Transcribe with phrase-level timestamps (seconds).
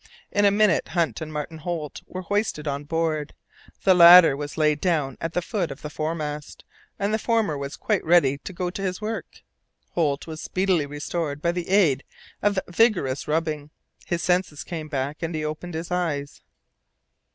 [0.31, 3.35] In a minute Hunt and Martin Holt were hoisted on board;
[3.83, 6.63] the latter was laid down at the foot of the fore mast,
[6.97, 9.43] and the former was quite ready to go to his work.
[9.91, 12.03] Holt was speedily restored by the aid
[12.41, 13.69] of vigorous rubbing;
[14.07, 16.41] his senses came back, and he opened his eyes.